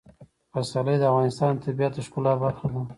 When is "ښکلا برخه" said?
2.05-2.65